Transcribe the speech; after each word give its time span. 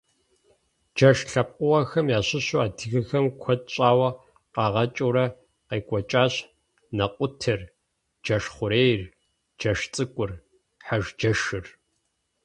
Джэш 0.95 1.17
лъэпкъыгъуэхэм 1.31 2.07
ящыщу 2.17 2.59
адыгэхэм 2.65 3.25
куэд 3.41 3.61
щӀауэ 3.73 4.09
къагъэкӀыурэ 4.53 5.25
къекӀуэкӀащ 5.67 6.33
нэкъутыр, 6.97 7.61
джэшхъурейр, 8.23 9.01
джэшцӀыкӀур, 9.59 10.31
хьэжджэшыр. 10.85 11.65